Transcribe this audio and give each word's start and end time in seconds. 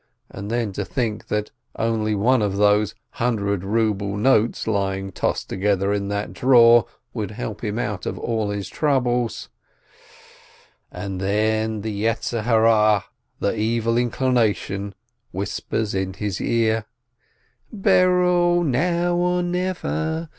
And 0.31 0.49
then 0.49 0.71
to 0.71 0.83
think 0.83 1.27
that 1.27 1.51
only 1.75 2.15
one 2.15 2.41
of 2.41 2.57
those 2.57 2.95
hundred 3.11 3.63
ruble 3.63 4.17
notes 4.17 4.65
lying 4.65 5.11
tossed 5.11 5.47
together 5.47 5.93
in 5.93 6.07
that 6.07 6.33
drawer 6.33 6.87
would 7.13 7.29
help 7.29 7.63
him 7.63 7.77
out 7.77 8.07
of 8.07 8.17
all 8.17 8.49
his 8.49 8.67
troubles. 8.67 9.49
And 10.91 11.21
the 11.21 11.91
Evil 13.55 13.97
Inclination 13.99 14.95
whispers 15.31 15.93
in 15.93 16.13
his 16.13 16.41
ear: 16.41 16.85
"Berel, 17.71 18.65
now 18.65 19.15
or 19.15 19.43
never! 19.43 20.29